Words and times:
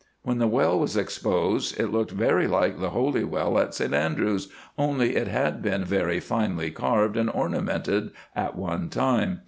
When 0.23 0.39
the 0.39 0.47
well 0.47 0.79
was 0.79 0.97
exposed 0.97 1.79
it 1.79 1.91
looked 1.91 2.09
very 2.09 2.47
like 2.47 2.79
the 2.79 2.89
holy 2.89 3.23
well 3.23 3.59
at 3.59 3.75
St 3.75 3.93
Andrews, 3.93 4.47
only 4.75 5.15
it 5.15 5.27
had 5.27 5.61
been 5.61 5.85
very 5.85 6.19
finely 6.19 6.71
carved 6.71 7.15
and 7.17 7.29
ornamented 7.29 8.09
at 8.35 8.55
one 8.55 8.89
time. 8.89 9.39